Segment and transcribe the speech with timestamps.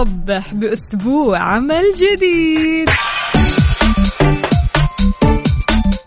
[0.00, 2.88] صبح صبح بأسبوع عمل جديد.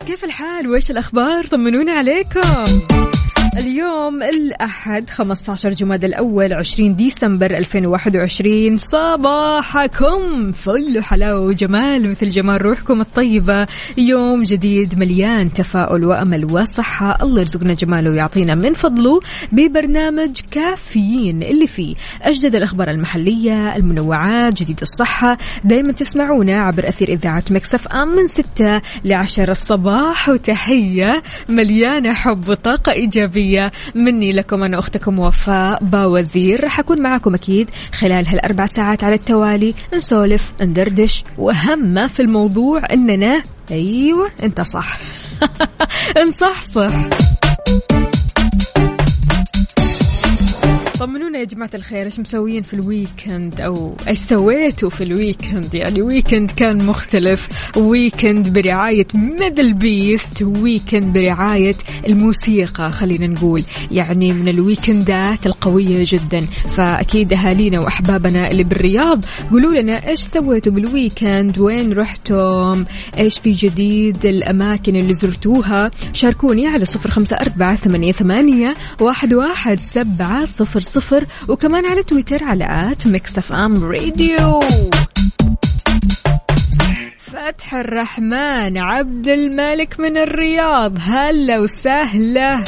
[0.08, 2.64] كيف الحال؟ وإيش الأخبار؟ طمنونا عليكم.
[3.58, 13.02] اليوم الأحد 15 جماد الأول 20 ديسمبر 2021 صباحكم فل حلاوة وجمال مثل جمال روحكم
[13.02, 13.68] الطيبة.
[13.98, 17.18] يوم جديد مليان تفاؤل وأمل وصحة.
[17.22, 19.20] الله يرزقنا جماله ويعطينا من فضله
[19.52, 25.38] ببرنامج كافيين اللي فيه أجدد الأخبار المحلية المنوعات جديد الصحة.
[25.64, 32.50] دايما تسمعونا عبر أثير إذاعة مكسف أم من 6 ل 10 الصباح وتحية مليانة حب
[32.50, 33.43] وطاقة إيجابية.
[33.96, 36.64] مني لكم أنا أختكم وفاء باوزير.
[36.64, 39.74] راح أكون معاكم أكيد خلال هالأربع ساعات على التوالي.
[39.94, 41.24] نسولف ندردش.
[41.38, 44.98] وأهم ما في الموضوع أننا أيوة أنت صح.
[46.28, 46.94] نصحصح
[51.04, 55.74] طمنونا يا جماعة الخير إيش مسويين في ال weekend أو إيش سويتوا في ال weekend
[55.74, 57.48] يعني weekend كان مختلف.
[57.78, 61.76] weekend برعاية MDLBEAST weekend برعاية
[62.08, 63.64] الموسيقى خلينا نقول.
[63.92, 66.40] يعني من الويكندات القوية جدا.
[66.78, 72.86] فأكيد أهالينا وأحبابنا اللي بالرياض قولوا لنا إيش سويتوا بال weekend وين رحتم؟
[73.18, 79.80] إيش في جديد الأماكن اللي زرتوها؟ شاركوني على صفر خمسة أربعة ثمانية, ثمانية واحد, واحد
[79.80, 84.60] سبعة صفر صفر وكمان على تويتر على at Mix FM Radio.
[87.18, 92.64] فتح الرحمن عبد الملك من الرياض هلا وسهلا.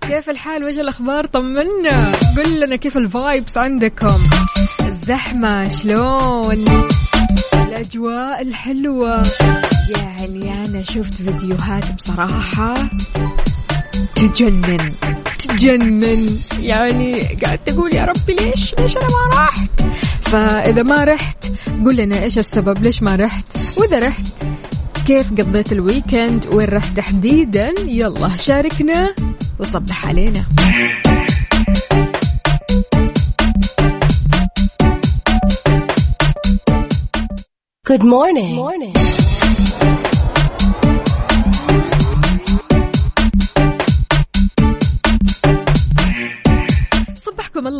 [0.00, 2.12] كيف الحال؟ وش الأخبار؟ طمنا.
[2.36, 4.18] قل لنا كيف ال vibes عندكم؟
[4.86, 6.64] الزحمة شلون؟
[7.54, 9.22] الأجواء الحلوة.
[9.96, 12.74] يعني أنا شفت فيديوهات بصراحة
[14.14, 14.92] تجنن.
[15.46, 19.82] تجنن يعني قاعد تقول يا ربي ليش؟ ليش أنا ما رحت؟
[20.22, 21.44] فإذا ما رحت
[21.84, 23.44] قول لنا إيش السبب ليش ما رحت؟
[23.76, 24.26] وإذا رحت
[25.06, 29.14] كيف قضيت الويكند؟ وين رحت تحديدا؟ يلا شاركنا
[29.58, 30.44] وصبح علينا.
[37.90, 38.54] Good morning.
[38.54, 38.94] morning.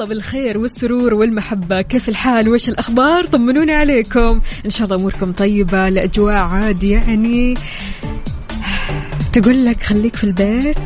[0.00, 1.82] الله بالخير والسرور والمحبة.
[1.82, 4.40] كيف الحال؟ وش الأخبار؟ طمنوني عليكم.
[4.64, 5.88] إن شاء الله أموركم طيبة.
[5.88, 7.54] الأجواء عاد يعني.
[9.32, 10.78] تقول لك خليك في البيت.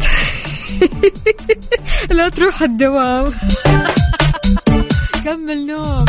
[2.17, 3.33] لا تروح الدوام.
[5.25, 6.05] كمل نوم.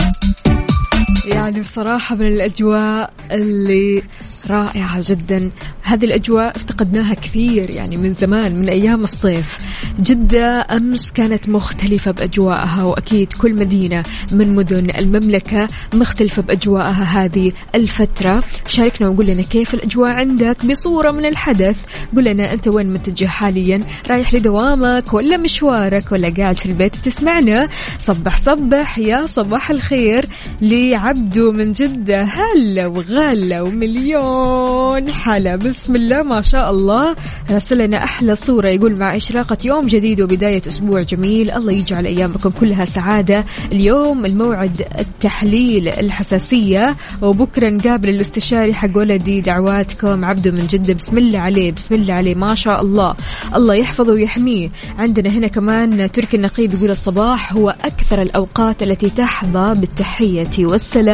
[1.27, 4.03] يعني بصراحة من الأجواء اللي
[4.49, 5.51] رائعة جدا.
[5.85, 9.57] هذه الأجواء افتقدناها كثير يعني من زمان من أيام الصيف.
[9.99, 18.43] جدة أمس كانت مختلفة بأجواءها وأكيد كل مدينة من مدن المملكة مختلفة بأجواءها هذه الفترة.
[18.67, 21.85] شاركنا وقول لنا كيف الأجواء عندك بصورة من الحدث.
[22.15, 27.69] قول لنا أنت وين متجه حاليا؟ رايح لدوامك ولا مشوارك ولا قاعد في البيت تسمعنا؟
[27.99, 30.25] صبح صبح يا صباح الخير
[31.15, 35.55] لعبدو من جدة هلا وغلا ومليون حلا.
[35.55, 37.15] بسم الله ما شاء الله.
[37.51, 41.51] راسل لنا أحلى صورة يقول مع إشراقة يوم جديد وبداية أسبوع جميل.
[41.51, 43.45] الله يجعل أيامكم كلها سعادة.
[43.71, 46.95] اليوم الموعد التحليل الحساسية.
[47.21, 50.25] وبكرة نقابل الاستشاري حق ولدي دعواتكم.
[50.25, 53.15] عبده من جدة بسم الله عليه بسم الله عليه ما شاء الله.
[53.55, 54.69] الله يحفظه ويحميه.
[54.97, 61.04] عندنا هنا كمان تركي النقيب يقول الصباح هو أكثر الأوقات التي تحظى بالتحية والسلام.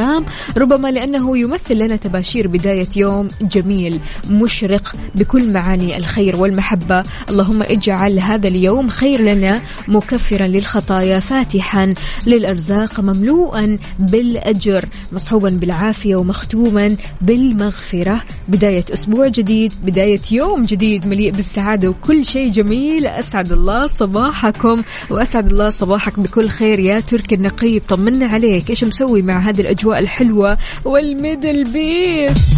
[0.57, 3.99] ربما لأنه يمثل لنا تباشير بداية يوم جميل
[4.29, 7.03] مشرق بكل معاني الخير والمحبة.
[7.29, 11.93] اللهم اجعل هذا اليوم خير لنا مكفرا للخطايا فاتحا
[12.27, 18.23] للأرزاق مملوءا بالأجر مصحوبا بالعافية ومختوما بالمغفرة.
[18.47, 23.07] بداية أسبوع جديد بداية يوم جديد مليء بالسعادة وكل شيء جميل.
[23.07, 26.79] أسعد الله صباحكم وأسعد الله صباحك بكل خير.
[26.79, 28.69] يا تركي النقيب طمنا عليك.
[28.69, 32.57] إيش مسوي مع هذه الأجواء؟ الحلوة والميدل بيس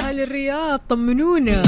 [0.00, 1.62] أهل الرياض طمنونا.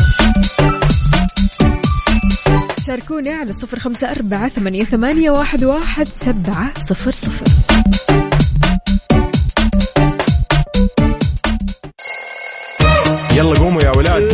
[2.87, 7.45] شاركونا على صفر خمسة أربعة ثمانية, ثمانية واحد, واحد سبعة صفر صفر.
[13.37, 14.30] يلا قوموا يا ولاد.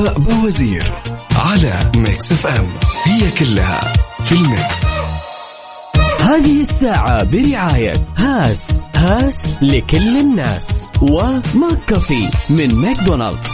[0.00, 0.92] وفاء بوزير
[1.36, 2.66] على Mix FM.
[3.04, 3.80] هي كلها
[4.24, 4.84] في ال mix.
[6.20, 10.92] هذه الساعة برعاية هاس هاس لكل الناس.
[11.02, 13.48] و McCafé من ماكدونالدز.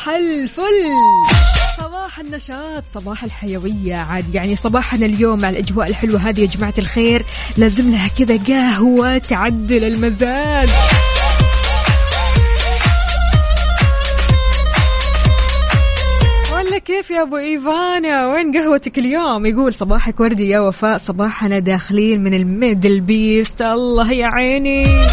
[0.00, 0.86] صباح الفل.
[1.78, 4.34] صباح النشاط صباح الحيوية عاد.
[4.34, 7.24] يعني صباحنا اليوم مع الأجواء الحلوة هذه يا جماعة الخير.
[7.56, 10.68] لازم لها كذا قهوة تعدل المزاج.
[16.84, 20.98] كيف يا أبو إيفانا؟ وين قهوتك اليوم؟ يقول صباحك وردي يا وفاء.
[20.98, 23.62] صباحنا داخلين من ال MDLBEAST.
[23.62, 24.84] الله يا عيني.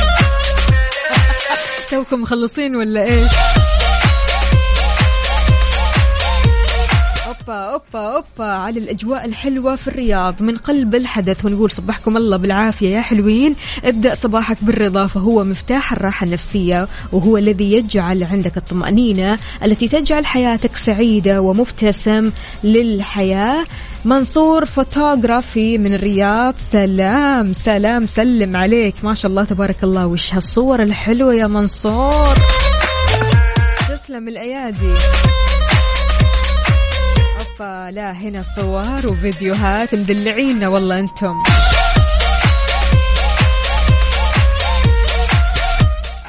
[1.92, 3.57] توكم مخلصين ولا إيش؟
[7.48, 10.42] أوبا أوبا أوبا على الأجواء الحلوة في الرياض.
[10.42, 13.56] من قلب الحدث ونقول صبحكم الله بالعافية يا حلوين.
[13.84, 20.76] ابدأ صباحك بالرضا فهو مفتاح الراحة النفسية وهو الذي يجعل عندك الطمأنينة التي تجعل حياتك
[20.76, 22.32] سعيدة ومبتسم
[22.64, 23.66] للحياة.
[24.06, 26.56] منصور فوتوغرافي من الرياض.
[26.72, 28.96] سلام سلام سلم عليك.
[29.04, 30.08] ما شاء الله تبارك الله.
[30.08, 32.36] وش هالصور الحلوة يا منصور؟
[33.90, 34.94] تسلم الأيادي.
[37.62, 41.34] اوبا لا هنا صور وفيديوهات مدلعينا والله أنتم.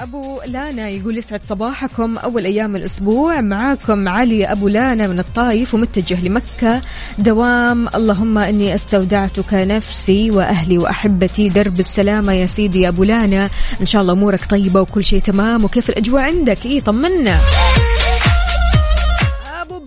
[0.01, 2.19] أبو لانا يقول يسعد صباحكم.
[2.19, 6.81] أول أيام الأسبوع معاكم علي أبو لانا من الطايف ومتجه لمكة.
[7.19, 7.89] دوام.
[7.95, 11.49] اللهم إني أستودعتك نفسي وأهلي وأحبتي.
[11.49, 13.51] درب السلامة يا سيدي يا أبو لانا.
[13.81, 15.65] إن شاء الله أمورك طيبة وكل شيء تمام.
[15.65, 17.39] وكيف الأجواء عندك؟ إيه طمنا.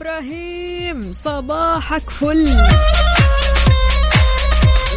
[0.01, 2.44] إبراهيم صباحك فل.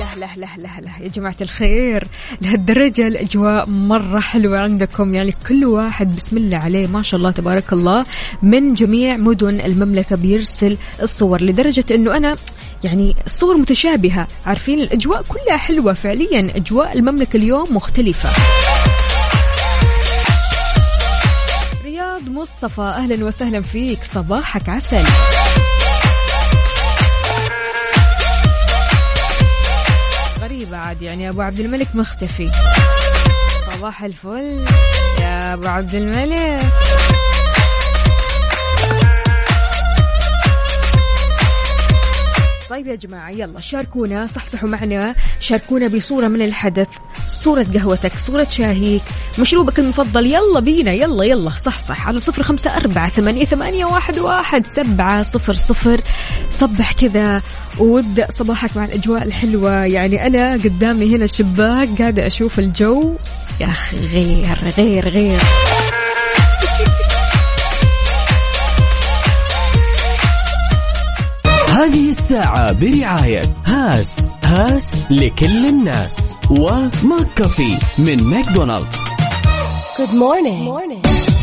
[0.01, 2.09] لا لا لا لا يا جماعة الخير
[2.43, 5.15] لهالدرجة الأجواء مرة حلوة عندكم.
[5.15, 8.05] يعني كل واحد بسم الله عليه ما شاء الله تبارك الله
[8.43, 12.37] من جميع مدن المملكة بيرسل الصور لدرجة أنه أنا
[12.85, 14.27] يعني الصور متشابهة.
[14.47, 18.29] عارفين الأجواء كلها حلوة فعليا أجواء المملكة اليوم مختلفة.
[22.35, 23.99] مصطفى أهلا وسهلا فيك.
[24.15, 25.05] صباحك عسل.
[30.41, 32.51] غريبة عاد يعني أبو عبد الملك مختفي.
[33.75, 34.65] صباح الفل
[35.21, 36.73] يا أبو عبد الملك.
[42.71, 46.89] طيب يا جماعة يلا شاركونا صحصحوا معنا شاركونا بصورة من الحدث.
[47.29, 49.03] صورة قهوتك صورة شاهيك
[49.39, 54.67] مشروبك المفضل يلا بينا يلا يلا صحصح على صفر خمسة أربعة ثمانية, ثمانية واحد, واحد
[54.67, 56.01] سبعة صفر صفر.
[56.51, 57.43] صبح كذا
[57.79, 59.85] وابدأ صباحك مع الأجواء الحلوة.
[59.85, 63.15] يعني أنا قدامي هنا الشباك قاعدة أشوف الجو.
[63.61, 65.41] يا أخي غير غير غير.
[72.29, 78.97] الساعة برعاية هاس هاس لكل الناس و McCafé من ماكدونالدز
[79.99, 80.65] Good morning.
[80.65, 81.34] morning.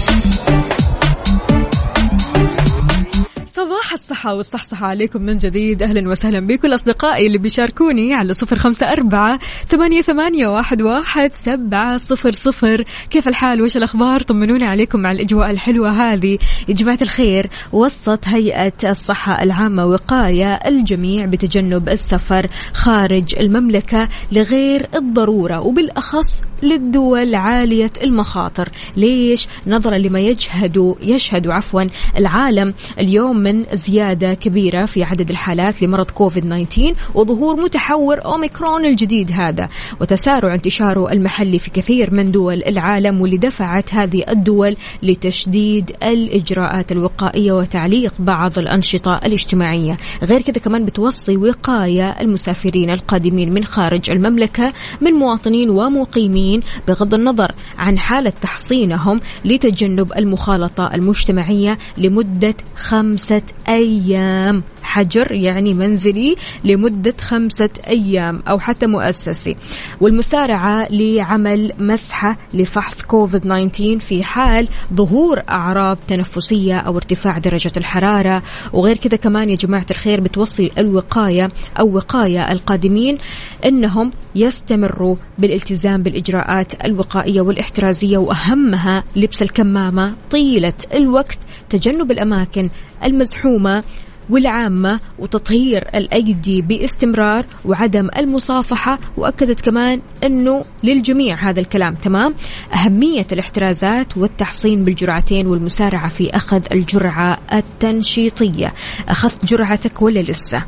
[3.71, 5.83] صباح الصحة والصحصحة عليكم من جديد.
[5.83, 11.97] أهلا وسهلا بكل أصدقائي اللي بيشاركوني على صفر خمسة أربعة ثمانية, ثمانية واحد, واحد سبعة
[11.97, 12.83] صفر صفر.
[13.09, 16.37] كيف الحال؟ وش الأخبار؟ طمنوني عليكم مع الأجواء الحلوة هذه.
[16.67, 25.59] يا جماعة الخير وصت هيئة الصحة العامة وقاية الجميع بتجنب السفر خارج المملكة لغير الضرورة
[25.59, 28.69] وبالأخص للدول عالية المخاطر.
[28.97, 31.83] ليش؟ نظرا لما يجهد يشهد عفوا
[32.17, 39.31] العالم اليوم من زيادة كبيرة في عدد الحالات لمرض كوفيد 19 وظهور متحور أوميكرون الجديد
[39.31, 39.67] هذا.
[40.01, 47.51] وتسارع انتشاره المحلي في كثير من دول العالم واللي دفعت هذه الدول لتشديد الإجراءات الوقائية
[47.51, 49.97] وتعليق بعض الأنشطة الاجتماعية.
[50.23, 57.13] غير كذا كمان بتوصي وقاية المسافرين القادمين من خارج المملكة من مواطنين ومقيمين المواطنين بغض
[57.13, 64.63] النظر عن حالة تحصينهم لتجنب المخالطة المجتمعية لمدة خمسة أيام.
[64.83, 69.55] حجر يعني منزلي لمدة خمسة أيام أو حتى مؤسسي.
[70.01, 78.43] والمسارعة لعمل مسحة لفحص كوفيد 19 في حال ظهور أعراض تنفسية أو ارتفاع درجة الحرارة.
[78.73, 83.17] وغير كذا كمان يا جماعة الخير بتوصي الوقاية أو وقاية القادمين
[83.65, 88.17] أنهم يستمروا بالالتزام بالإجراءات الوقائية والإحترازية.
[88.17, 92.69] وأهمها لبس الكمامة طيلة الوقت تجنب الأماكن
[93.03, 93.83] المزحومة
[94.31, 98.99] والعامة وتطهير الأيدي باستمرار وعدم المصافحة.
[99.17, 102.35] وأكدت كمان أنه للجميع هذا الكلام تمام.
[102.73, 108.73] أهمية الاحترازات والتحصين بالجرعتين والمسارعة في أخذ الجرعة التنشيطية.
[109.09, 110.63] أخذت جرعتك ولا لسه؟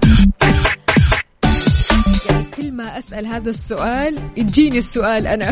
[2.58, 5.52] كل ما أسأل هذا السؤال يجيني السؤال أنا.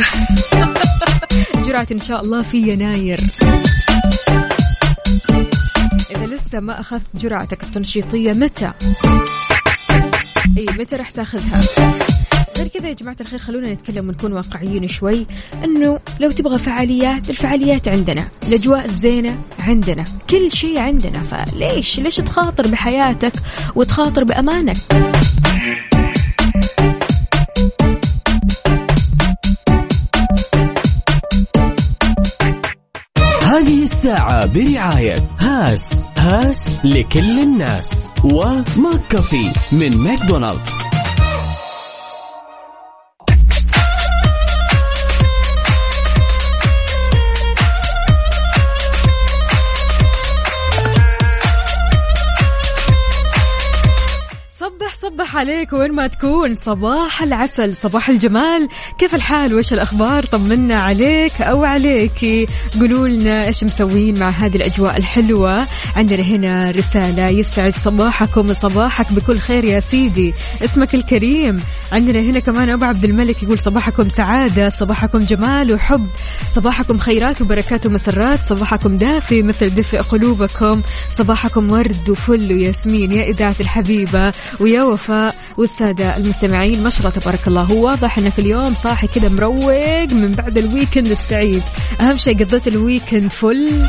[1.66, 3.20] جرعة إن شاء الله في يناير.
[6.32, 8.32] لسه ما أخذت جرعتك التنشيطية.
[8.32, 8.74] متى؟
[10.58, 11.62] إي متى راح تأخذها؟
[12.58, 15.26] غير كذا يا جماعة الخير خلونا نتكلم ونكون واقعيين شوي.
[15.64, 18.28] إنه لو تبغى فعاليات الفعاليات عندنا.
[18.48, 20.04] الأجواء الزينة عندنا.
[20.30, 21.22] كل شيء عندنا.
[21.22, 23.34] فليش؟ ليش تخاطر بحياتك
[23.76, 24.78] وتخاطر بأمانك؟
[34.02, 38.16] الساعة برعاية هاس هاس لكل الناس.
[38.24, 40.78] و McCafé من ماكدونالدز.
[55.32, 56.56] صبح عليك وين ما تكون.
[56.56, 58.68] صباح العسل صباح الجمال.
[58.98, 62.50] كيف الحال؟ وش الأخبار؟ طمنا عليك أو عليك.
[62.80, 65.68] قولوا لنا إيش مسوين مع هذه الأجواء الحلوة.
[65.96, 70.34] عندنا هنا رسالة يسعد صباحكم وصباحك بكل خير يا سيدي.
[70.64, 71.64] اسمك الكريم.
[71.92, 76.08] عندنا هنا كمان أبو عبد الملك يقول صباحكم سعادة صباحكم جمال وحب.
[76.56, 78.40] صباحكم خيرات وبركات ومسرات.
[78.50, 80.82] صباحكم دافي مثل دفء قلوبكم.
[81.18, 85.21] صباحكم ورد وفل وياسمين يا إذاعة الحبيبة ويا وفاء.
[85.58, 87.62] والسادة المستمعين ما شاء الله تبارك الله.
[87.62, 91.64] هو واضح انك اليوم صاحي كذا مروق من بعد ال weekend السعيد.
[92.02, 93.88] أهم شيء قضيت ال weekend فل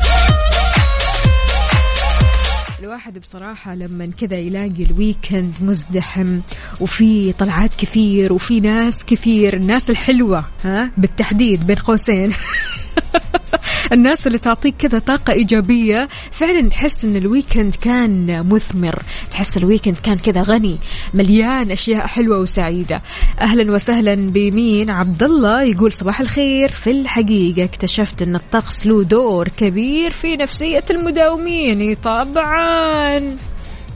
[2.92, 6.40] الواحد بصراحة لما كذا يلاقي ال weekend مزدحم
[6.80, 12.32] وفي طلعات كثير وفي ناس كثير الناس الحلوة ها؟ بالتحديد بين قوسين.
[13.92, 19.02] الناس اللي تعطيك كذا طاقة إيجابية فعلا تحس إن ال weekend كان مثمر.
[19.30, 20.78] تحس الويكند كان كذا غني
[21.14, 23.02] مليان أشياء حلوة وسعيدة.
[23.40, 26.70] أهلا وسهلا بمين؟ عبد الله يقول صباح الخير.
[26.70, 31.94] في الحقيقة اكتشفت أن الطقس له دور كبير في نفسية المداومين.
[31.94, 33.36] طبعا.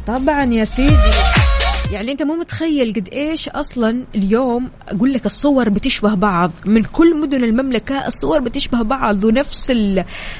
[0.06, 1.35] طبعا يا سيدي.
[1.90, 6.50] يعني أنت مو متخيل قد إيش أصلا اليوم أقول لك الصور بتشبه بعض.
[6.64, 9.72] من كل مدن المملكة الصور بتشبه بعض ونفس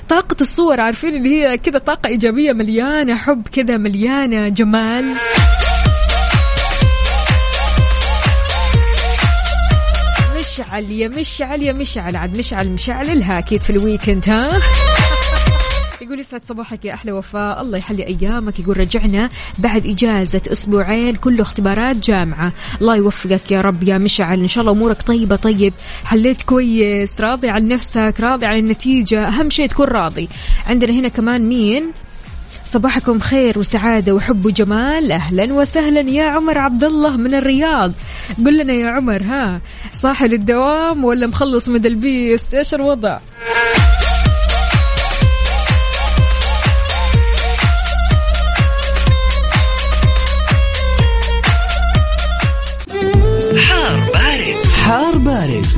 [0.09, 0.81] طاقة الصور.
[0.81, 5.05] عارفين اللي هي كذا طاقة إيجابية مليانة حب كذا مليانة جمال.
[10.39, 12.17] مشعل يا مشعل يا مشعل.
[12.17, 14.61] عاد مشعل مشعللها أكيد في الويكند ها؟
[16.07, 17.61] يقول يسعد صباحك يا أحلى وفاء.
[17.61, 18.61] الله يحلي أيامك.
[18.61, 22.53] يقول رجعنا بعد إجازة أسبوعين كله اختبارات جامعة.
[22.81, 24.41] الله يوفقك يا رب يا مشعل.
[24.41, 25.37] إن شاء الله أمورك طيبة.
[25.37, 25.73] طيب
[26.05, 29.29] حليت كويس راضي عن نفسك راضي عن النتيجة.
[29.29, 30.29] أهم شيء تكون راضي.
[30.67, 31.93] عندنا هنا كمان مين؟
[32.67, 35.13] صباحكم خير وسعادة وحب وجمال.
[35.13, 37.93] أهلا وسهلا يا عمر عبد الله من الرياض.
[38.45, 39.61] قل لنا يا عمر ها
[39.93, 43.19] صاحي للدوام ولا مخلص من البيس؟ إيش الوضع؟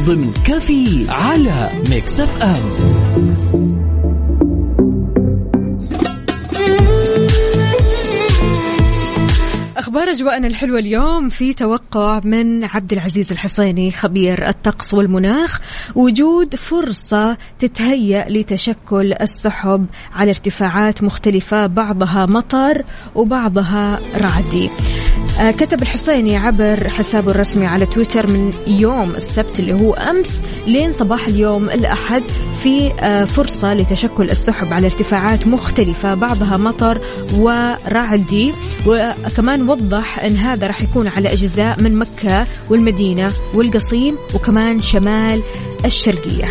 [0.08, 2.62] ضمن كافيين على Mix FM.
[9.76, 15.60] أخبار أجواءنا الحلوة اليوم في توقع من عبد العزيز الحصيني خبير الطقس والمناخ
[15.94, 22.84] وجود فرصة تتهيأ لتشكل السحب على ارتفاعات مختلفة بعضها مطر
[23.14, 24.70] وبعضها رعدي.
[25.38, 31.28] كتب الحسيني عبر حسابه الرسمي على تويتر من يوم السبت اللي هو أمس لين صباح
[31.28, 32.22] اليوم الأحد
[32.62, 37.00] في آه، فرصة لتشكل السحب على ارتفاعات مختلفة بعضها مطر
[37.34, 38.52] ورعدي
[38.86, 45.42] وكمان وضح أن هذا راح يكون على أجزاء من مكة والمدينة والقصيم وكمان شمال
[45.84, 46.48] الشرقية.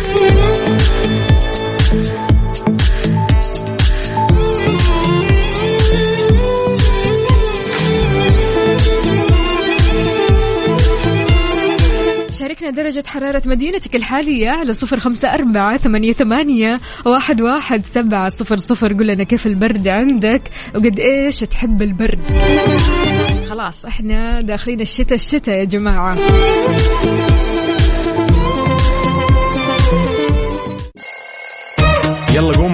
[12.78, 18.92] درجة حرارة مدينتك الحالية على صفر خمسة أربعة ثمانية, ثمانية واحد, واحد سبعة صفر صفر.
[18.92, 20.42] قل لنا كيف البرد عندك
[20.74, 22.18] وقد إيش تحب البرد؟
[23.50, 26.16] خلاص إحنا داخلين الشتاء الشتاء يا جماعة.
[32.34, 32.67] يلا قوموا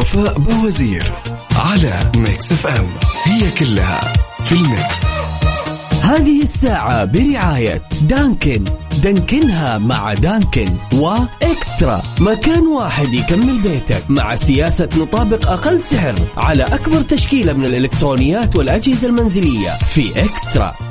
[0.00, 1.12] وفاء بوزير
[1.56, 2.86] على Mix FM.
[3.24, 4.00] هي كلها
[4.44, 5.04] في ال Mix.
[6.02, 8.64] هذه الساعة برعاية Dunkin'.
[9.02, 10.64] دانكنها مع Dunkin'
[10.94, 12.02] و eXtra.
[12.20, 19.06] مكان واحد يكمل بيتك مع سياسة نطابق أقل سعر على أكبر تشكيلة من الإلكترونيات والأجهزة
[19.06, 20.89] المنزلية في eXtra.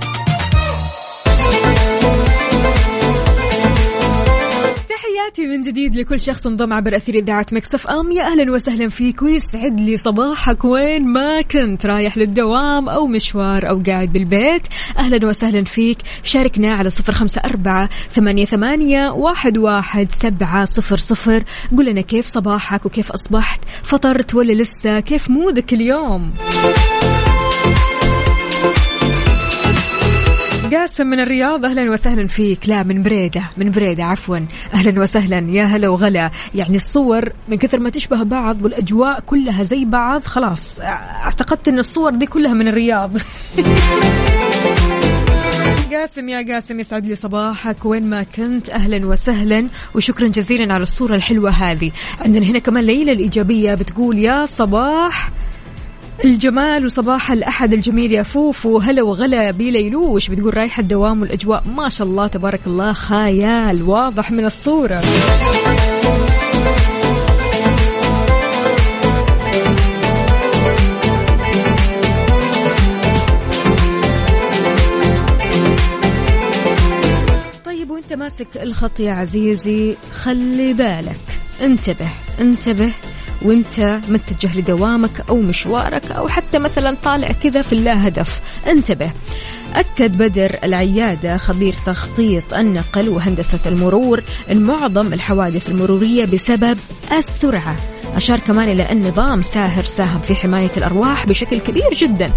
[5.39, 8.11] تحياتي من جديد لكل شخص انضم عبر أثير إذاعة مكسف أم.
[8.11, 10.65] يا أهلا وسهلا فيك ويسعد لي صباحك.
[10.65, 14.67] وين ما كنت رايح للدوام أو مشوار أو قاعد بالبيت.
[14.97, 15.97] أهلا وسهلا فيك.
[16.23, 21.43] شاركنا على صفر خمسة أربعة ثمانية, ثمانية واحد, واحد سبعة صفر صفر.
[21.77, 26.33] قل لنا كيف صباحك وكيف أصبحت؟ فطرت ولا لسه؟ كيف مودك اليوم؟
[30.73, 32.69] قاسم من الرياض أهلا وسهلا فيك.
[32.69, 34.39] لا من بريدة من بريدة عفوا.
[34.73, 35.37] أهلا وسهلا.
[35.51, 36.31] يا هلا وغلا.
[36.55, 42.11] يعني الصور من كثر ما تشبه بعض والأجواء كلها زي بعض خلاص اعتقدت إن الصور
[42.11, 43.11] دي كلها من الرياض.
[45.93, 47.85] قاسم يا قاسم يسعد لي صباحك.
[47.85, 49.67] وين ما كنت أهلا وسهلا.
[49.95, 51.91] وشكرا جزيلا على الصورة الحلوة هذه.
[52.21, 55.29] عندنا هنا كمان ليلى الإيجابية بتقول يا صباح.
[56.25, 58.77] الجمال وصباح الأحد الجميل يا فوفو.
[58.77, 64.45] هلا وغلا بليلوش بتقول رايحة الدوام والأجواء؟ ما شاء الله تبارك الله خيال واضح من
[64.45, 65.01] الصورة.
[77.65, 81.19] طيب وانت ماسك الخط يا عزيزي خلي بالك.
[81.61, 82.07] انتبه
[82.39, 82.91] انتبه.
[83.41, 89.11] وانت متجه لدوامك أو مشوارك أو حتى مثلا طالع كذا في اللا هدف انتبه.
[89.73, 94.23] أكد بدر العيادة خبير تخطيط النقل وهندسة المرور.
[94.51, 96.77] أن معظم الحوادث المرورية بسبب
[97.11, 97.75] السرعة.
[98.15, 102.33] أشار كمان إلى أن نظام ساهر ساهم في حماية الأرواح بشكل كبير جدا.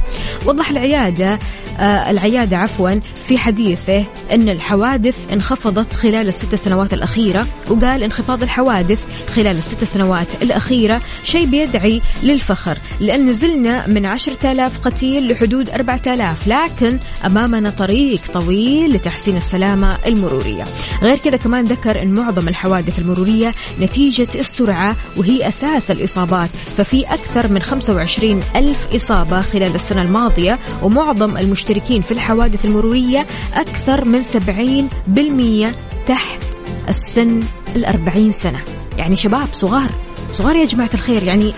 [0.46, 1.38] وضح العيادة
[1.78, 2.90] آه العيادة عفوا
[3.26, 10.26] في حديثه أن الحوادث انخفضت خلال الست سنوات الأخيرة وقال انخفاض الحوادث خلال الست سنوات
[10.42, 17.70] الأخيرة شيء بيدعي للفخر لأن نزلنا من عشرة آلاف قتيل لحدود أربعة آلاف لكن أمامنا
[17.70, 20.64] طريق طويل لتحسين السلامة المرورية.
[21.02, 27.52] غير كذا كمان ذكر أن معظم الحوادث المرورية نتيجة السرعة وهي أساس الإصابات ففي أكثر
[27.52, 36.06] من 25 ألف إصابة خلال السنة الماضية ومعظم المشتركين في الحوادث المرورية أكثر من 70%
[36.06, 36.40] تحت
[36.88, 37.42] السن
[37.76, 38.64] الأربعين سنة.
[38.98, 39.90] يعني شباب صغار
[40.32, 41.52] صغار يا جماعة الخير يعني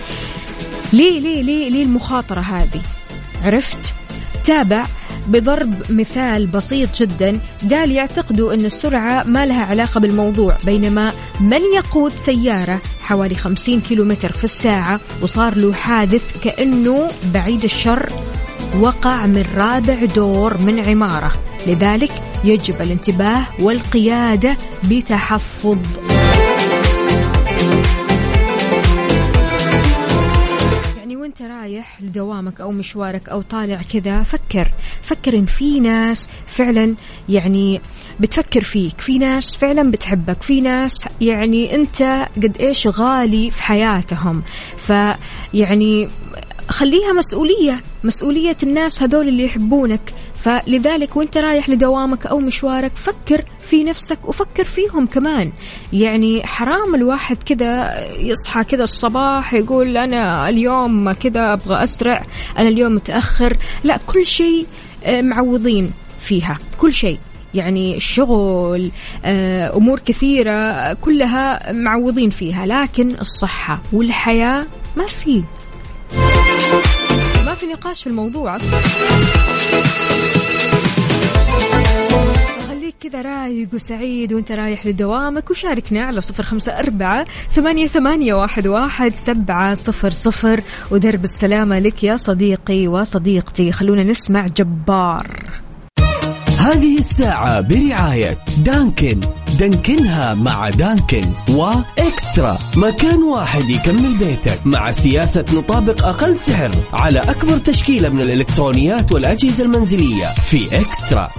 [0.93, 2.81] ليه ليه ليه ليه المخاطرة هذه؟
[3.43, 3.93] عرفت؟
[4.43, 4.85] تابع
[5.27, 7.39] بضرب مثال بسيط جدا.
[7.71, 11.11] قال يعتقدوا أن السرعة ما لها علاقة بالموضوع بينما
[11.41, 18.09] من يقود سيارة حوالي 50 كيلومتر في الساعة وصار له حادث كأنه بعيد الشر
[18.79, 21.31] وقع من رابع دور من عمارة.
[21.67, 22.11] لذلك
[22.43, 24.57] يجب الانتباه والقيادة
[24.89, 25.77] بتحفظ.
[31.39, 34.71] وانت رايح لدوامك أو مشوارك أو طالع كذا فكر.
[35.01, 36.95] فكر إن في ناس فعلا
[37.29, 37.81] يعني
[38.19, 39.01] بتفكر فيك.
[39.01, 40.41] في ناس فعلا بتحبك.
[40.43, 44.43] في ناس يعني أنت قد إيش غالي في حياتهم.
[44.77, 46.07] فيعني
[46.69, 47.81] خليها مسؤولية.
[48.03, 50.13] مسؤولية الناس هذول اللي يحبونك.
[50.45, 55.51] فلذلك وانت رايح لدوامك أو مشوارك فكر في نفسك وفكر فيهم كمان.
[55.93, 62.25] يعني حرام الواحد كذا يصحى كذا الصباح يقول أنا اليوم كذا أبغى أسرع
[62.57, 63.57] أنا اليوم متأخر.
[63.83, 64.67] لا كل شيء
[65.05, 67.19] آه، معوضين فيها كل شيء.
[67.53, 68.91] يعني الشغل
[69.25, 72.65] آه، أمور كثيرة كلها معوضين فيها.
[72.65, 74.65] لكن الصحة والحياة
[74.97, 75.43] ما في.
[77.55, 78.57] في نقاش في الموضوع.
[82.67, 88.67] خليك كذا رايق وسعيد وانت رايح لدوامك وشاركنا على صفر خمسة أربعة ثمانية, ثمانية واحد,
[88.67, 90.61] واحد سبعة صفر صفر.
[90.91, 93.71] ودرب السلامة لك يا صديقي وصديقتي.
[93.71, 95.27] خلونا نسمع جبار.
[96.59, 99.21] هذه الساعة برعاية دانكن.
[99.59, 102.57] دانكنها مع دانكن وإكسترا.
[102.75, 104.59] مكان واحد يكمل بيتك.
[104.65, 110.25] مع سياسة نطابق أقل سعر على أكبر تشكيلة من الإلكترونيات والأجهزة المنزلية.
[110.25, 111.29] في إكسترا.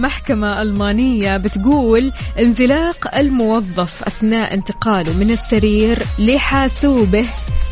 [0.00, 7.26] محكمة ألمانية بتقول انزلاق الموظف أثناء انتقاله من السرير لحاسوبه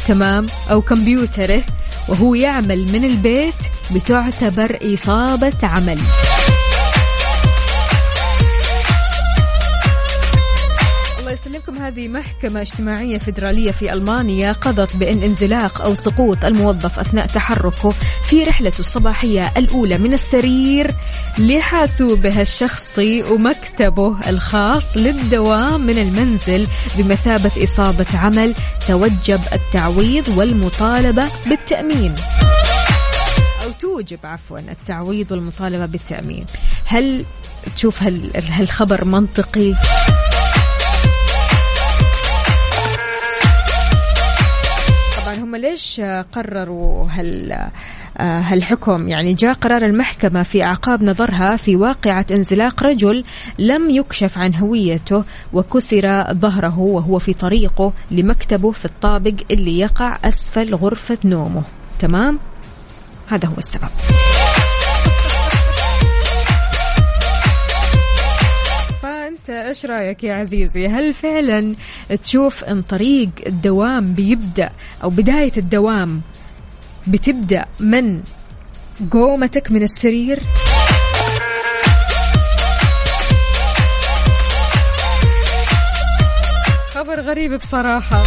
[0.08, 1.62] تمام أو كمبيوتره
[2.08, 3.54] وهو يعمل من البيت
[3.94, 5.98] بتعتبر إصابة عمل.
[11.58, 17.90] يسلمكم هذه محكمة اجتماعية فيدرالية في ألمانيا قضت بأن انزلاق أو سقوط الموظف أثناء تحركه
[18.28, 20.94] في رحلته الصباحية الأولى من السرير
[21.38, 26.66] لحاسوبه الشخصي ومكتبه الخاص للدوام من المنزل
[26.98, 28.54] بمثابة إصابة عمل
[28.88, 32.14] توجب التعويض والمطالبة بالتأمين.
[33.64, 36.46] أو توجب عفوا التعويض والمطالبة بالتأمين.
[36.84, 37.24] هل
[37.76, 39.74] تشوف هالخبر منطقي؟
[45.48, 46.00] هم ليش
[46.32, 47.52] قرروا هال
[48.18, 53.24] آه، هالحكم؟ يعني جاء قرار المحكمة في أعقاب نظرها في واقعة انزلاق رجل
[53.58, 60.74] لم يكشف عن هويته وكسر ظهره وهو في طريقه لمكتبه في الطابق اللي يقع أسفل
[60.74, 61.62] غرفة نومه.
[61.98, 62.38] تمام؟
[63.28, 64.27] هذا هو السبب.
[69.50, 71.74] إيش رأيك يا عزيزي؟ هل فعلا
[72.22, 74.70] تشوف أن طريق الدوام بيبدأ
[75.02, 76.20] أو بداية الدوام
[77.06, 78.22] بتبدأ من
[79.10, 80.40] قومتك من السرير؟
[86.90, 88.22] خبر غريب بصراحة.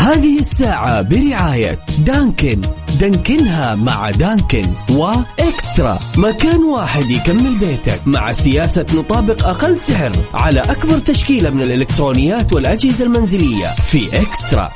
[0.00, 2.62] هذه الساعة برعاية دانكن.
[3.02, 5.98] دانكنها مع دانكن وإكسترا.
[6.16, 13.04] مكان واحد يكمل بيتك مع سياسة نطابق أقل سعر على أكبر تشكيلة من الإلكترونيات والأجهزة
[13.04, 14.72] المنزلية في إكسترا.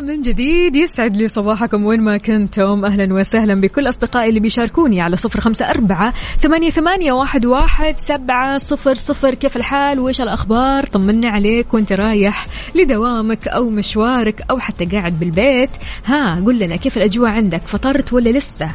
[0.00, 2.84] من جديد يسعد لي صباحكم وين ما كنتم.
[2.84, 8.58] أهلا وسهلا بكل أصدقائي اللي بيشاركوني على صفر خمسة أربعة ثمانية, ثمانية واحد, واحد سبعة
[8.58, 9.34] صفر صفر.
[9.34, 11.74] كيف الحال؟ وإيش الأخبار؟ طمنا عليك.
[11.74, 15.70] وأنت رايح لدوامك أو مشوارك أو حتى قاعد بالبيت.
[16.04, 18.70] ها قل لنا كيف الأجواء عندك؟ فطرت ولا لسه؟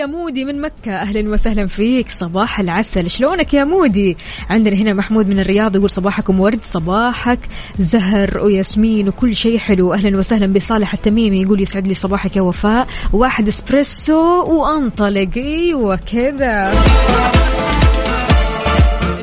[0.00, 0.92] يا مودي من مكة.
[0.92, 2.08] أهلا وسهلا فيك.
[2.08, 3.10] صباح العسل.
[3.10, 4.16] شلونك يا مودي؟
[4.50, 6.58] عندنا هنا محمود من الرياض يقول صباحكم ورد.
[6.62, 7.38] صباحك
[7.78, 9.94] زهر وياسمين وكل شيء حلو.
[9.94, 12.86] أهلا وسهلا بصالح التميمي يقول يسعد لي صباحك يا وفاء.
[13.12, 15.30] واحد إسبريسو وأنطلق.
[15.36, 16.72] أيوه كذا.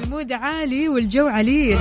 [0.04, 1.78] المود عالي والجو عليل.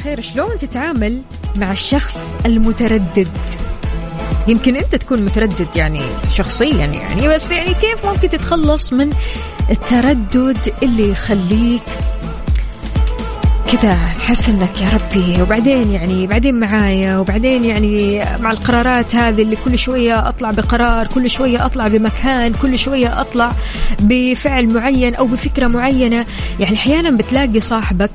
[0.00, 1.22] الخير شلون تتعامل
[1.56, 3.28] مع الشخص المتردد؟
[4.48, 6.00] يمكن أنت تكون متردد يعني
[6.34, 9.12] شخصيا يعني بس يعني كيف ممكن تتخلص من
[9.70, 11.82] التردد اللي يخليك
[13.72, 15.42] كذا تحس إنك يا ربي.
[15.42, 21.30] وبعدين يعني بعدين معايا وبعدين يعني مع القرارات هذه اللي كل شوية أطلع بقرار كل
[21.30, 23.52] شوية أطلع بمكان كل شوية أطلع
[24.00, 26.26] بفعل معين أو بفكرة معينة.
[26.60, 28.10] يعني أحيانا بتلاقي صاحبك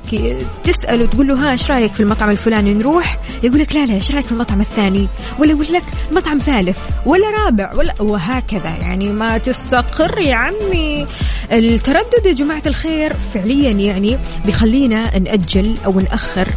[0.64, 4.10] تسأله تقول له ها إيش رأيك في المطعم الفلاني؟ نروح؟ يقول لك لا لا إيش
[4.10, 8.76] رأيك في المطعم الثاني؟ ولا يقول لك مطعم ثالث ولا رابع ولا وهكذا.
[8.80, 11.06] يعني ما تستقر يا عمي.
[11.52, 16.48] التردد يا جماعة الخير فعليا يعني بيخلينا نأجل أو نأخر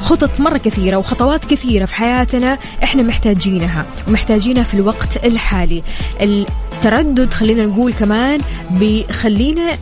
[0.00, 5.82] خطط مرة كثيرة وخطوات كثيرة في حياتنا إحنا محتاجينها ومحتاجينها في الوقت الحالي.
[6.20, 9.76] التردد خلينا نقول كمان بيخلينا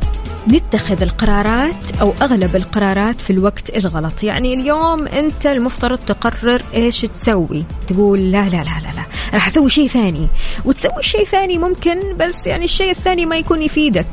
[0.48, 4.22] نتخذ القرارات أو أغلب القرارات في الوقت الغلط.
[4.22, 7.64] يعني اليوم أنت المفترض تقرر إيش تسوي.
[7.88, 9.04] تقول لا لا لا لا لا
[9.34, 10.28] راح أسوي شيء ثاني.
[10.64, 14.06] وتسوي شيء ثاني ممكن بس يعني الشيء الثاني ما يكون يفيدك.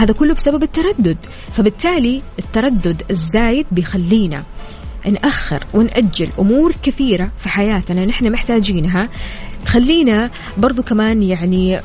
[0.00, 1.16] هذا كله بسبب التردد.
[1.52, 4.44] فبالتالي التردد الزايد بيخلينا
[5.06, 9.08] نأخر ونأجل أمور كثيرة في حياتنا نحن محتاجينها.
[9.64, 11.80] تخلينا برضو كمان يعني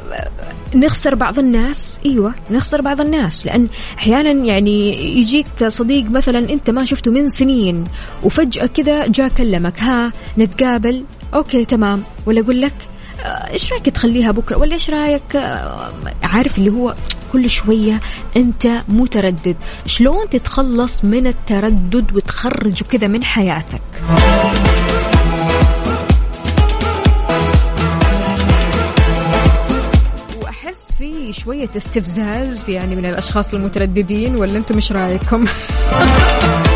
[0.75, 1.99] نخسر بعض الناس.
[2.05, 3.45] إيوه نخسر بعض الناس.
[3.45, 7.87] لأن أحيانا يعني يجيك صديق مثلا أنت ما شفته من سنين
[8.23, 11.03] وفجأة كذا جاء كلمك ها نتقابل.
[11.33, 12.03] أوكي تمام.
[12.25, 12.73] ولا أقول لك
[13.23, 15.91] إيش رأيك تخليها بكرة؟ ولا إيش رأيك آه،
[16.23, 16.95] عارف اللي هو
[17.33, 17.99] كل شوية
[18.37, 19.55] أنت متردد.
[19.85, 23.81] شلون تتخلص من التردد وتخرجه كذا من حياتك؟
[30.41, 35.45] وأحس في شوية استفزاز يعني من الأشخاص المترددين ولا أنتم إيش رأيكم؟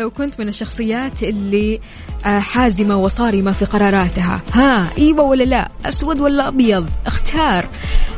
[0.00, 1.80] لو كنت من الشخصيات اللي
[2.24, 4.40] آه، حازمة وصارمة في قراراتها.
[4.52, 7.64] ها أيوه ولا لا؟ أسود ولا أبيض؟ اختار.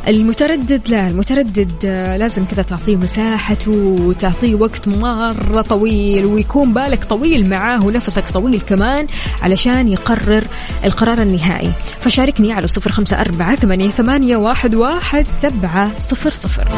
[0.09, 7.49] المتردد لا المتردد آه، لازم كذا تعطيه مساحته وتعطيه وقت مرة طويل ويكون بالك طويل
[7.49, 9.07] معاه ونفسك طويل كمان
[9.43, 10.45] علشان يقرر
[10.85, 11.73] القرار النهائي.
[12.01, 13.55] فشاركني على صفر خمسة أربعة
[13.91, 16.69] ثمانية واحد, واحد سبعة صفر صفر.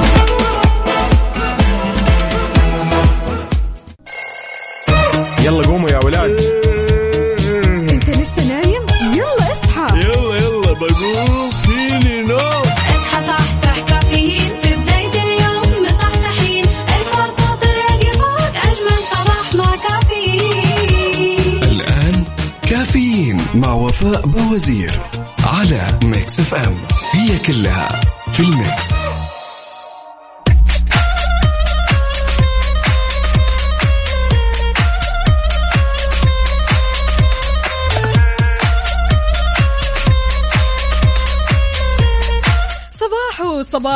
[27.46, 27.88] كلها
[28.32, 29.03] في ال Mix.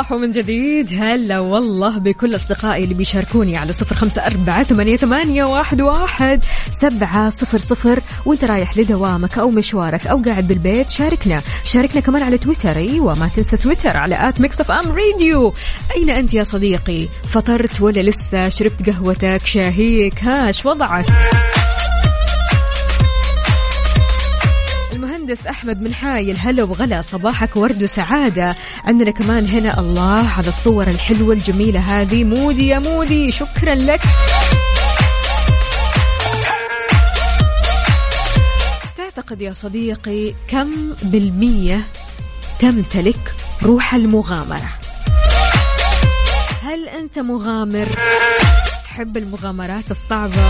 [0.09, 0.93] صباحو صباحو من جديد.
[0.93, 7.31] هلا والله بكل أصدقائي اللي بيشاركوني على صفر خمسة أربعة ثمانية, ثمانية واحد, واحد سبعة
[7.31, 8.01] صفر صفر.
[8.27, 11.43] وانت رايح لدوامك أو مشوارك أو قاعد بالبيت شاركنا.
[11.65, 12.77] شاركنا كمان على تويتر.
[12.77, 15.55] أيوة ما تنسى تويتر على at Mix FM Radio.
[15.97, 21.07] أين أنت يا صديقي؟ فطرت ولا لسه؟ شربت قهوتك؟ شاهيك؟ هاش وضعك؟
[25.29, 26.37] المهندس أحمد من حايل.
[26.39, 28.55] هلا وغلا صباحك ورد وسعادة.
[28.85, 32.25] عندنا كمان هنا الله على الصور الحلوة الجميلة هذه.
[32.25, 34.01] مودي يا مودي شكرا لك.
[38.97, 40.71] تعتقد يا صديقي كم
[41.03, 41.81] بالمية
[42.59, 44.73] تمتلك روح المغامرة؟
[46.63, 47.87] هل أنت مغامر؟
[48.85, 50.43] تحب المغامرات الصعبة؟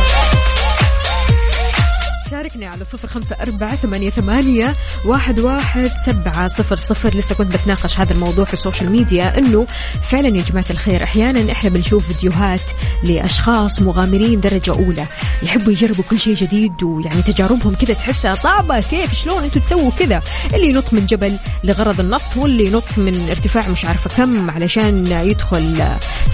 [2.31, 7.17] شاركني على صفر خمسة أربعة ثمانية, ثمانية واحد, واحد سبعة صفر صفر.
[7.17, 9.67] لسه كنت بتناقش هذا الموضوع في السوشيال ميديا أنه
[10.03, 12.61] فعلا يا جماعة الخير أحيانا إحنا بنشوف فيديوهات
[13.05, 15.07] لأشخاص مغامرين درجة أولى
[15.43, 18.81] يحبوا يجربوا كل شيء جديد ويعني تجاربهم كذا تحسها صعبة.
[18.81, 20.23] كيف؟ شلون أنتوا تسووا كذا؟
[20.55, 25.83] اللي ينط من جبل لغرض النط واللي ينط من ارتفاع مش عارفة كم علشان يدخل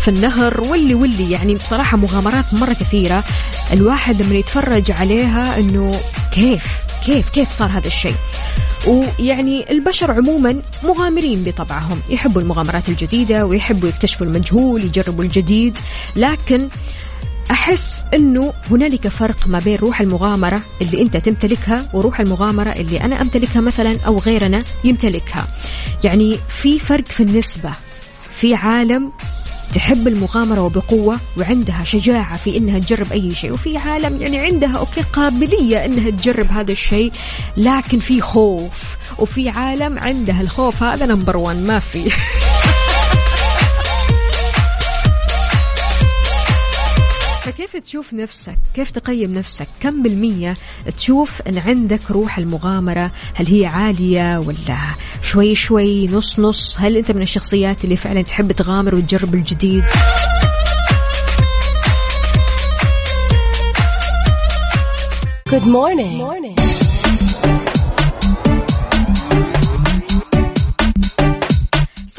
[0.02, 3.24] في النهر واللي واللي يعني بصراحة مغامرات مرة كثيرة.
[3.72, 6.00] الواحد لما يتفرج عليها إنه
[6.32, 8.14] كيف كيف كيف صار هذا الشيء؟
[8.86, 15.78] ويعني البشر عموما مغامرين بطبعهم يحبوا المغامرات الجديدة ويحبوا يكتشفوا المجهول يجربوا الجديد
[16.16, 16.68] لكن
[17.50, 23.22] أحس أنه هنالك فرق ما بين روح المغامرة اللي أنت تمتلكها وروح المغامرة اللي أنا
[23.22, 25.48] أمتلكها مثلا أو غيرنا يمتلكها.
[26.04, 27.70] يعني في فرق في النسبة
[28.36, 29.12] في عالم
[29.74, 35.02] تحب المغامرة وبقوة وعندها شجاعة في إنها تجرب أي شيء وفي عالم يعني عندها okay
[35.12, 37.12] قابلية إنها تجرب هذا الشيء
[37.56, 42.10] لكن في خوف وفي عالم عندها الخوف هذا number one ما في.
[47.78, 50.54] تشوف نفسك؟ كيف تقيم نفسك؟ كم بالمية
[50.96, 54.78] تشوف أن عندك روح المغامرة؟ هل هي عالية ولا
[55.22, 59.84] شوي شوي نص نص؟ هل أنت من الشخصيات اللي فعلا تحب تغامر وتجرب الجديد؟
[65.54, 66.18] Good morning.
[66.18, 66.73] morning.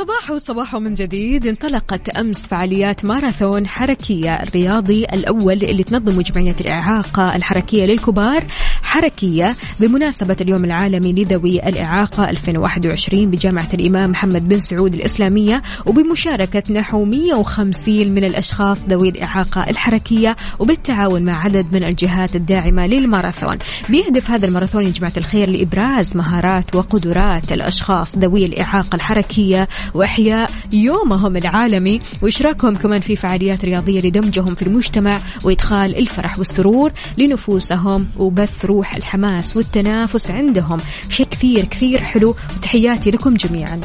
[0.06, 1.48] صباحو صباحو من جديد.
[1.48, 8.44] انطلقت أمس فعاليات ماراثون حركية الرياضي الأول اللي تنظمه جمعية الإعاقة الحركية للكبار.
[8.86, 17.06] حركية بمناسبة اليوم العالمي لذوي الإعاقة 2021 بجامعة الإمام محمد بن سعود الإسلامية وبمشاركة نحو
[17.06, 23.58] 150 من الأشخاص ذوي الإعاقة الحركية وبالتعاون مع عدد من الجهات الداعمة للماراثون.
[23.90, 31.38] بيهدف هذا الماراثون يا جماعة الخير لإبراز مهارات وقدرات الأشخاص ذوي الإعاقة الحركية وإحياء يومهم
[31.38, 32.02] العالمي.
[32.22, 39.58] وإشراكهم كمان في فعاليات رياضية لدمجهم في المجتمع وإدخال الفرح والسرور لنفوسهم وبث روح الحماس
[39.58, 40.80] والتنافس عندهم.
[41.10, 42.36] شيء كثير كثير حلو.
[42.58, 43.82] وتحياتي لكم جميعا.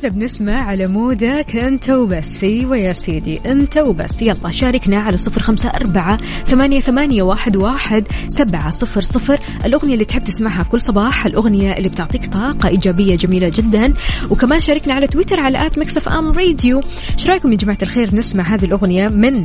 [0.00, 2.44] إحنا بنسمع على مودك انت وبس.
[2.44, 4.22] أيوه يا سيدي انت وبس.
[4.22, 9.38] يلا شاركنا على صفر خمسة أربعة ثمانية, ثمانية واحد, واحد سبعة صفر صفر.
[9.64, 13.94] الأغنية اللي تحب تسمعها كل صباح الأغنية اللي بتعطيك طاقة إيجابية جميلة جدا.
[14.30, 16.80] وكمان شاركنا على تويتر على at Mix FM Radio.
[17.14, 19.44] إيش رأيكم يا جماعة الخير نسمع هذه الأغنية من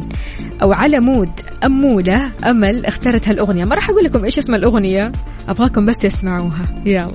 [0.61, 1.31] أو على مود
[1.65, 5.11] أمولة أمل اختارت هالأغنية؟ ما راح أقول لكم إيش اسم الأغنية
[5.49, 7.11] أبغاكم بس تسمعوها يلا.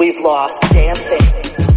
[0.00, 1.73] We've lost dancing.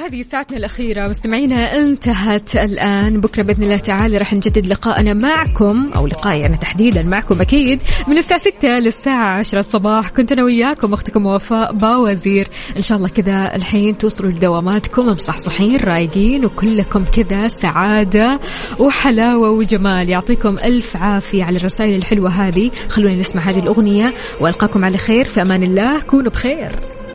[0.00, 1.08] وهذه ساعتنا الأخيرة.
[1.08, 3.20] مستمعينا انتهت الآن.
[3.20, 8.18] بكرة بإذن الله تعالى راح نجدد لقاءنا معكم أو لقائي أنا تحديدا معكم أكيد من
[8.18, 10.08] الساعة 6 للساعة 10 الصباح.
[10.08, 12.48] كنت أنا وياكم أختكم وفاء باوزير.
[12.76, 18.40] إن شاء الله كذا الحين توصلوا لدواماتكم مصحصحين رايقين وكلكم كذا سعادة
[18.78, 20.10] وحلاوة وجمال.
[20.10, 22.70] يعطيكم ألف عافية على الرسائل الحلوة هذه.
[22.88, 25.24] خلونا نسمع هذه الأغنية وألقاكم على خير.
[25.24, 26.99] في أمان الله كونوا بخير.